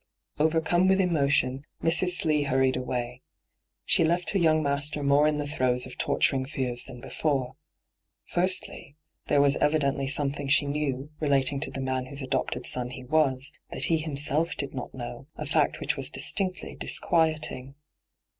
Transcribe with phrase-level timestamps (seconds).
[0.39, 2.13] Overcome with emotion, Mrs.
[2.17, 3.21] Slee hurried away.
[3.85, 7.55] She left her young master more in the throes of torturing fears than before.
[8.25, 8.95] Firstly,
[9.27, 13.53] there was evidently something she knew, relating to the man whose adopted son he was,
[13.69, 17.75] that he himself did not know, a fact which was distinctly disquieting.